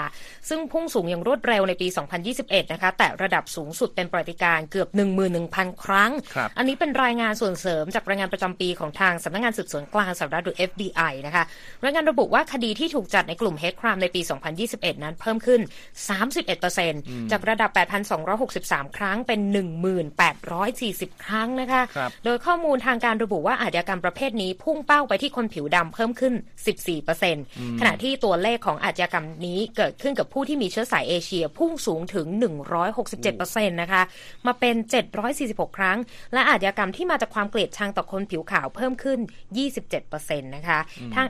[0.48, 1.88] ซึ่งพุ่งสูงอย่างรวดเร็วในปี
[2.30, 4.88] 2021 นะคะ แต่ระดับสูงสุดเป็นประวัติการณ์เกือบ
[5.36, 11.44] 11,000 ครั้งครับอันนี้เป็นรายงานส่วนเสริมจากรายงานประจำปีของทางสำนักงานสืบสวนกลางสหรัฐหรือ FBI นะคะ
[11.84, 14.20] รายงานระบุว่าคดีที่ถูกจัดในกลุ่ม hate crime ในปี
[14.62, 15.60] 2021 นั้นเพิ่มขึ้น
[16.50, 17.70] 31%จากระดับ
[18.52, 19.40] 163 ครั้งเป็น
[20.52, 26.34] 1840 ครั้งนะคะครับโดยข้อมูลทางการระบุว่าอาชญากรรมประเภทนี้พุ่งเป้าไปที่คนผิวดำเพิ่มขึ้น
[27.06, 32.26] 14%ขณะที่ตัวเลขของอาชญากรรมนี้เกิดขึ้นกับผู้ที่มีเชื้อสายเอเชียพุ่งสูงถึง
[32.84, 34.02] 167%นะคะ
[34.46, 34.74] มาเป็น
[35.30, 35.98] 746 ครั้ง
[36.32, 39.18] และอาชญากรรมที่มาจากความเกลียดชังต่อคนผิวขาวเพิ่มขึ้น
[39.82, 40.78] 27%นะคะ
[41.14, 41.26] ทาง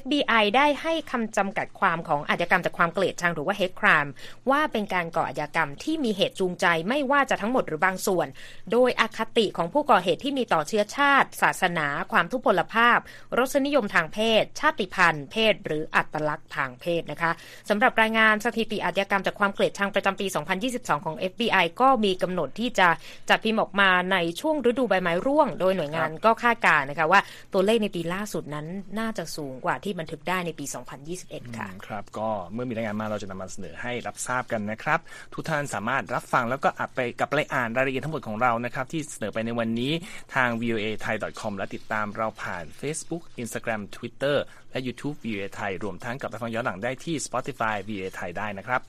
[0.00, 4.10] FBI ได้ให้คำจำกัดความของอาชญากรรมจากความเกลียดชังหรือว่า hate crime
[4.50, 8.26] ว่าเป็นการก่ออาชญากรรมที่มีเหตุจูงใจไม่ว่าจะทั้งหมดหรือบางส่วน
[8.72, 12.98] โดยอคติของผู้ก่อเหตุที่มีต่อเชื้อชาติ ศาสนา ความทุพพลภาพ
[13.38, 17.30] รสนิยมทางเพศ ชาติพันธุ์ เพศ หรืออัตลักษณ์ทางเพศนะคะ
[17.68, 20.26] สำหรับรายงานสถิติอาชญากรรมจากความเกลียดชังประจำปี
[20.66, 22.88] 2022 ของ FBI ก็มีกำหนดที่จะ
[23.30, 27.20] จัดพิมพ์ออกมาในช่วงฤดูใบไม้ร่วง โดยหน่วยงานก็คาดการณ์นะคะว่า
[27.52, 28.66] ตัวเลขในปีล่าสุดนั้น
[28.98, 30.64] น่าจะสูงกว่าที่บันทึกได้ในปี
[31.10, 35.00] 2021 ค่ะ ครับ ก็เมื่อมีรายงานมาเราจะนำมาเสนอให้รับทราบกันนะครับ
[35.34, 39.92] ทุกท่านสามารถรับฟังแล้วก็อัดไปกลับไปอ่านรายละเอียดทั้งหมดของเรานะครับที่เสนอไปในวันนี้
[40.34, 44.36] ทาง voa thai com และติดตามเราผ่าน Facebook Instagram Twitter
[44.70, 48.80] และ YouTube voa thai รวมทั้งกลับไปฟังย้อนหลังได้ที่ Spotify voa thai ได้นะครับ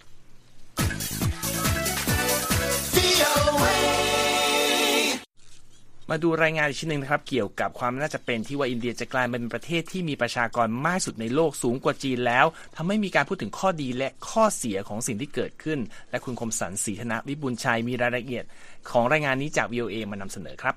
[6.12, 12.46] มาดูรายงานอีกชิ้นหนึ่งนะครับเกี่ยวกับความน่าจะเป็นที่ว่าอินเดียจะกลายเป็นประเทศที่มีประชากรมากสุดในโลกสูงกว่าจีนแล้ว
[12.76, 15.80] ทำให้มีการพูดถึงข้อดีและข้อเสียของสิ่งที่เกิดขึ้น
[16.12, 18.44] และคุณคมสันศรีธนวิบุญชัยมีรายละเอียด
[18.90, 20.76] ของรายงานนี้จาก VOA มานำเสนอครับ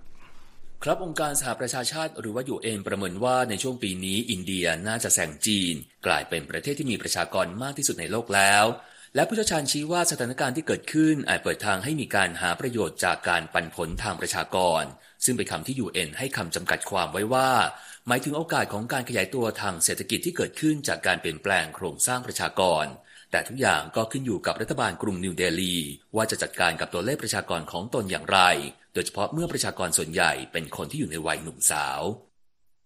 [0.83, 5.75] ครับองค์การสหประชาชาติหรือว่ายูเอ็นประเมินว่าในช่วงปีนี้อินเดียน่าจะแซงจีน
[6.07, 8.65] กลายเป็นประเทศที่มีประชากรมากที่สุดในโลกแล้ว
[9.15, 14.83] และผู้เชี่ยวชาญชี้ว่าสถานการณ์ที่เกิดขึ้นอาจเปิดทางให้มีการหาประโยชน์จากการปันผลทางประชากร
[15.25, 17.51] ซึ่งเป็นคำที่ยูเอ็นให้คำจำกัดความไว้ว่า
[18.09, 22.85] หมายถึงโอกาสของการขยายตัวทางเศรษฐกิจที่เกิดขึ้นจากการเปลี่ยนแปลงโครงสร้างประชากร
[23.31, 25.77] แต่ทุกอย่างก็ขึ้นอยู่กับรัฐบาลกรุงนิวเดลี
[26.17, 28.41] ว่าจะจัดการกับตัวเลขประชากรของตนอย่างไร
[28.95, 32.01] โดยเฉพาะเมื่อประชากรส่วนใหญ่เป็นคนที่อยู่ในวัยหนุ่มสาว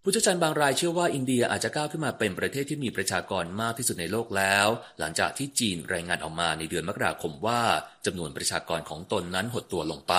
[0.02, 4.66] ผู้เชี่ยวชาญบางรายเชื่อว่าอินเดียอาจจะก้าวขึ้นมาเป็นประเทศที่มีประชากรมากที่สุดในโลกแล้ว
[4.98, 7.62] หลังจากที่จีนรายงานออกมาในเดือนมกราคมว่า
[8.06, 10.14] จำนวนประชากรของตนนั้นหดตัวลงไป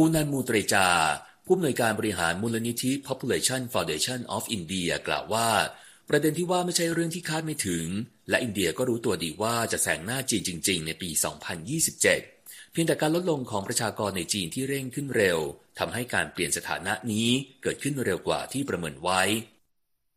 [0.00, 0.88] ปูนันมูเตรจา
[1.44, 5.50] ผู้อำนวยการบริหารมูลนิธิ Population Foundation of India กล่าวว่า
[6.08, 7.86] ประเด็นที่ว่าไม่ใช่เรื่องที่คาดไม่ถึง
[8.28, 11.10] และอินเดียก็รู้ตัวดีว่าจะแซงหน้าจีนจริง ๆ ในปี
[11.90, 12.00] 2027
[12.72, 15.38] เพียงแต่การลดลงของประชากรในจีนที่เร่งขึ้นเร็ว
[15.78, 17.28] ทำให้การเปลี่ยนสถานะนี้
[17.62, 19.22] เกิดขึ้นเร็วกว่าที่ประเมินไว้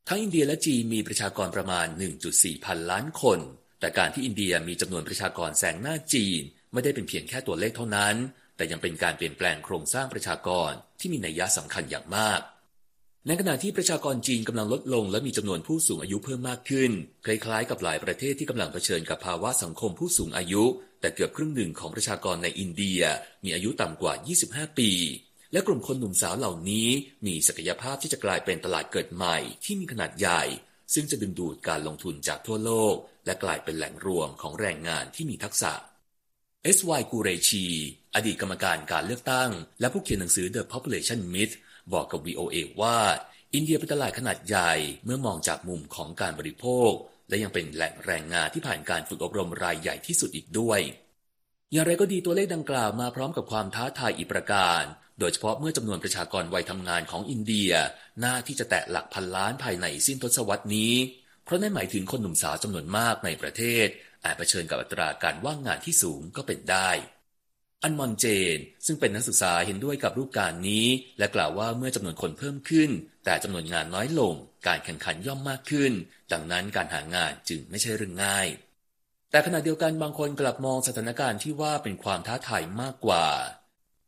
[0.07, 1.87] ทั้งอินเดียและจีนมีประชากรประมาณ
[2.25, 3.39] 1.4 พันล้านคน
[3.79, 6.41] แต่การที่อินเดียมีจำนวนประชากรแซงหน้าจีน
[6.73, 8.17] ไม่ได้เป็นเพียงแค่ตัวเลขเท่านั้น
[8.61, 12.41] แต่ยังเป็นการเปลี่ยนแปลงโครงสร้างประชากรที่มีนัยยะสำคัญอย่างมาก
[13.27, 16.91] ในขณะที่ประชากรจีนกำลังลดลงและมีจำนวนผู้สูงอายุเพิ่มมากขึ้น
[17.25, 20.63] คล้ายๆ กับหลายประเทศที่กำลังเผชิญกับภาวะสังคมผู้สูงอายุ
[21.01, 23.01] แต่เกือบครึ่งหนึ่งของประชากรในอินเดีย
[23.43, 24.13] มีอายุต่ำกว่า
[24.47, 24.91] 25 ปี
[25.51, 26.87] และกลุ่มคนหนุ่มสาวเหล่านี้
[27.25, 30.43] มีศักยภาพที่จะกลายเป็นตลาดเกิดใหม่ที่มีขนาดใหญ่
[30.93, 32.95] ซึ่งจะดึงดูดการลงทุนจากทั่วโลก
[33.25, 35.73] และกลายเป็นแหล่งรวมของแรงงานที่มีทักษะ
[36.77, 37.01] S.Y.
[37.11, 37.65] กูเรชี
[38.15, 41.55] อดีตกรรมการการเลือกตั้ง และผู้เขียนหนังสือ The Population Myth
[41.93, 42.97] บอกกับ VOA ว่า
[43.53, 44.73] อินเดียเป็นตลาดขนาดใหญ่
[45.05, 46.91] เมื่อมองจากมุมของการบริโภค
[47.29, 50.79] และยังเป็นแหล่งแรงงานที่ผ่านการฝึกอบรมรายใหญ่ที่สุดอีกด้วย
[51.71, 54.83] อย่างไรก็ดีตัวเลขดังกล่าวมาพร้อมกับความท้าทายอีกประการ
[55.19, 57.71] โดยเฉพาะเมื่อจำนวนประชากรวัยทำงานของอินเดีย
[58.23, 60.93] น่าที่จะแตะหลักพันล้านภายในสิ้นทศวรรษนี้
[61.43, 63.87] เพราะนั่นหมายถึงคนหนุ่มสาวจำนวนมากในประเทศ
[64.23, 66.89] อาจเผชิญกับอัตราการว่างงานที่สูงก็เป็นได้
[67.83, 70.87] อันมอนเจน ซึ่งเป็นนักศึกษาเห็นด้วยกับรูปการนี้
[71.19, 72.89] และกล่าวว่าเมื่อจำนวนคนเพิ่มขึ้น
[73.25, 74.33] แต่จำนวนงานน้อยลง
[74.67, 75.91] การแข่งขันย่อมมากขึ้น
[76.31, 78.47] ดังนั้นการหางานจึงไม่ใช่เรื่องง่าย
[79.31, 83.25] แต่ขณะเดียวกันบางคนกลับมองสถานการณ์ที่ว่าเป็นความท้าทายมากกว่า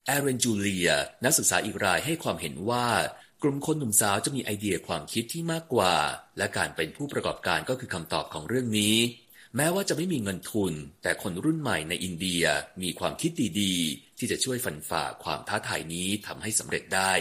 [0.06, 0.90] แอเรนจูเลีย
[1.24, 2.88] นักศึกษาอีกรายให้ความเห็นว่า
[3.42, 5.96] กลุ่มคนหนุ่มสาวจะมีไอเดียความคิดที่มากกว่า
[6.38, 8.96] และการเป็นผู้ประกอบการก็คือคำตอบของเรื่องนี้
[9.58, 12.44] แม้ว่าจะไม่มีเงินทุน แต่คนรุ่นใหม่ในอินเดีย
[12.84, 17.14] มีความคิดดีๆ ที่จะช่วยฟันฝ่าความท้าทายนี้ทำให้สำเร็จได้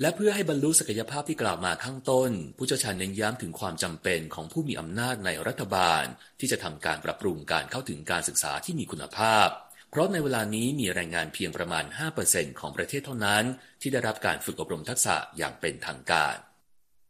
[0.00, 6.04] และเพื่อให้บรรลุศักยภาพที่กล่าวมาข้างต้น ผู้เชี่ยวชาญเน้นย้ำถึงความจำเป็นของผู้มีอำนาจในรัฐบาล
[6.40, 9.48] ที่จะทำการปรับปรุงการเข้าถึงการศึกษาที่มีคุณภาพ
[9.90, 11.84] เพราะในเวลานี้มีแรงงานเพียงประมาณ
[12.22, 13.44] 5%ของประเทศเท่านั้น
[13.80, 16.36] ที่ได้รับการฝึกอบรมทักษะอย่างเป็นทางการ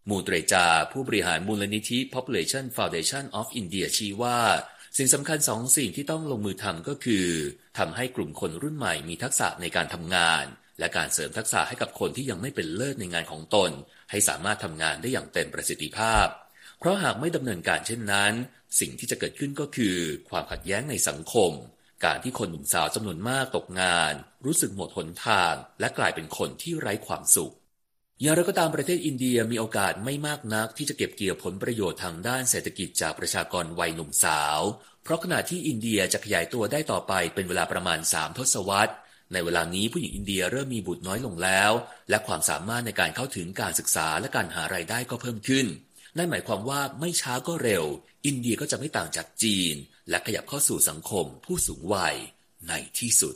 [0.08, 4.40] มูเตรจา ผู้บริหารมูลนิธิ Population Foundation of India ชี้ว่า
[4.96, 7.26] สิ่งสำคัญสองสิ่งที่ต้องลงมือทำก็คือ
[7.78, 10.44] ทำให้กลุ่มคนรุ่นใหม่มีทักษะในการทำงาน
[10.78, 13.70] และการเสริมทักษะให้กับคนที่ยังไม่เป็นเลิศในงานของตน
[14.10, 16.26] ให้สามารถทำงานได้อย่างเต็มประสิทธิภาพ
[16.78, 18.32] เพราะหากไม่ดำเนินการเช่นนั้น
[18.80, 19.96] สิ่งที่จะเกิดขึ้นก็คือ
[20.30, 21.52] ความขัดแย้งในสังคม
[22.04, 24.12] การที่คนหนุ่มสาวจำนวนมากตกงาน
[24.44, 27.54] รู้สึกหมดหนทาง และกลายเป็นคนที่ไร้ความสุข
[28.22, 34.60] อย่างไรก็ตามประเทศอินเดียมีโอกาสไม่มากนักที่จะเก็บเกี่ยวผลประโยชน์ทางด้านเศรษฐกิจจากประชากรวัยหนุ่มสาว
[35.02, 38.92] เพราะขณะที่อินเดียจะขยายตัวได้ต่อไปเป็นเวลาประมาณ 3 ทศวรรษ
[39.32, 41.72] ในเวลานี้ผู้หญิงอินเดียเริ่มมีบุตรน้อยลงแล้ว
[42.10, 45.66] และความสามารถในการเข้าถึงการศึกษาและการหารายได้ก็เพิ่มขึ้น
[46.16, 47.84] นั่นหมายความว่าไม่ช้าก็เร็ว
[48.26, 49.74] อินเดียก็จะไม่ต่างจากจีน
[50.08, 52.16] และขยับเข้าสู่สังคมผู้สูงวัย
[52.68, 53.34] ในที่สุด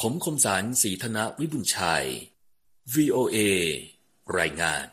[0.00, 2.06] ผมคมสารสีธนวิบุญชัย
[2.94, 3.38] VOA
[4.38, 4.84] รายงาน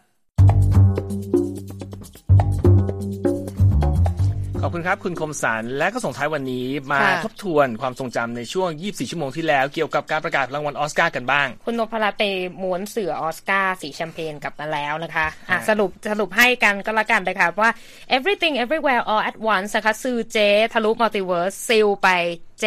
[4.63, 12.24] ขอบคุณครับ คุณคมสันและก็ส่งท้ายวันนี้มาค่ะทบทวนความทรงจำในช่วง 24 ชั่วโมงที่แล้วเกี่ยวกับการประกาศรางวัลออสการ์กันบ้าง คุณนพรัตน์ไป
[12.63, 17.72] ม้วนเสื่อออสการ์สีแชมเปญกลับมาแล้วนะคะอะฮะสรุปสรุปให้กันก็แล้วกันนะคะว่า
[18.17, 20.38] Everything Everywhere All at Once นะคะซือเจ๊
[20.74, 22.10] ทะลุมัลติเวิร์สซิวไป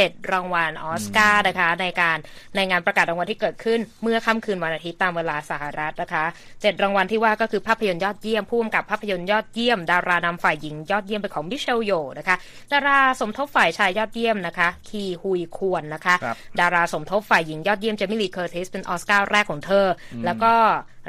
[0.02, 2.18] 7 รางวัลออสการ์นะคะ ในการ
[2.56, 12.36] ในงานประกาศรางวัลที่เกิดขึ้นเมื่อค่ำคืนวันอาทิตย์ตามเวลาสหรัฐนะคะ 7 รางวัลที่ว่าก็คือภาพยนตร์ยอดเยี่ยมผู้กำกับภาพยนตร์ยอดเยี่ยม ดารานำฝ่ายหญิงยอดเยี่ยมเป็นของมิเชลโยนะคะ
[12.72, 20.54] ดาราสมทบฝ่ายชายยอดเยี่ยมนะคะ คีฮุยควานนะคะครับดาราสมทบฝ่ายหญิงยอดเยี่ยมเจมีลีเคอร์ติสเป็นออสการ์แรกของเธออแล้วก็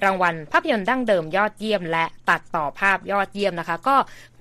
[0.03, 3.95] รางวัลภาพยนตร์ดั้งเดิมยอดเยี่ยม และตัดต่อภาพยอดเยี่ยมนะคะ ก็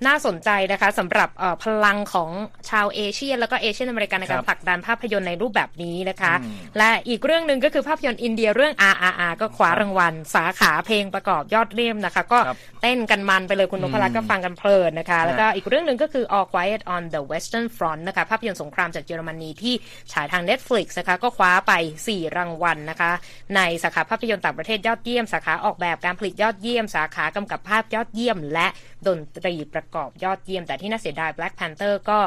[0.07, 2.31] น่าสนใจนะคะสำหรับเอ่อพลังของ
[2.71, 6.33] ชาวเอเชีย แล้วก็เอเชียนอเมริกันในการครับผลักดันภาพยนตร์ในรูปแบบนี้นะคะ
[6.79, 19.75] และอีกเรื่องหนึ่งก็คือภาพยนตร์อินเดียเรื่อง RRR ก็คว้ารางวัล สาขาเพลงประกอบยอดเยี่ยมนะคะ ก็ครับเต้นกันมันไปเลยคุณนพรัตน์ก็ฟังกันเพลินนะคะฮะแล้วก็อีกเรื่องหนึ่งก็คือ All Quiet on the Western Front นะคะภาพยนตร์สงครามจากเยอรมนีที่
[20.13, 21.73] ฉายทาง Netflix นะคะก็คว้าไป
[22.07, 23.11] 4 รางวัลนะคะ
[23.57, 28.67] ในสาขาภาพยนตร์ต่างประเทศยอดเยี่ยมสาขาออกแบบการผลิตยอดเยี่ยม สาขากำกับภาพยอดเยี่ยม และ
[29.07, 32.19] ดนตรีประกอบยอดเยี่ยม แต่ที่น่าเสียดาย Black Panther ก็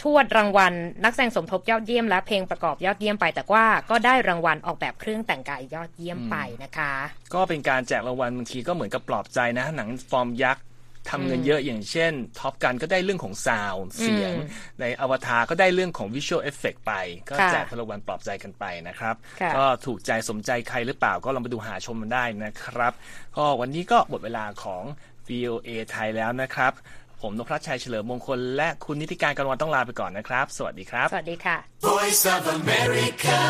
[0.00, 0.72] ชวดรางวัล
[1.04, 6.92] นักแสดงสมทบยอดเยี่ยม และเพลงประกอบยอดเยี่ยมไป แต่ว่าก็ได้รางวัลออกแบบเครื่องแต่งกายยอดเยี่ยมไปนะคะ
[7.34, 10.64] ก็เป็นการแจกรางวัลบางทีก็เหมือนกับปลอบใจนะ หนังฟอร์มยักษ์
[11.10, 14.32] ทำเงินเยอะอย่างเช่นท็อปกันก็ได้เรื่องของ sound เสียง
[14.80, 16.92] ในอวตารก็ได้เรื่องของ visual effect ไป
[17.28, 22.92] ก็ค่ะแจกรางวัลปลอบใจกันไปนะครับค่ะก็ถูกใจสมใจใครหรือเปล่าก็ลองไปดูหาชมมันได้นะครับ
[23.36, 24.82] ก็วันนี้ก็หมดเวลาของ
[25.28, 26.72] VOA ไทยแล้วนะครับ
[27.20, 31.56] ผมนพรัตน์ ชัยเฉลิมมงคล และคุณนิติการกันวันต้องลาไปก่อนนะครับ สวัสดีครับ สวัสดีค่ะ
[31.88, 33.40] Voice of America,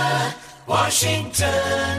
[0.73, 1.99] Washington.